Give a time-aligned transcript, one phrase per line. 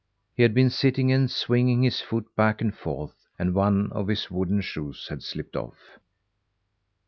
[0.35, 4.31] He had been sitting and swinging his foot back and forth, and one of his
[4.31, 5.99] wooden shoes had slipped off.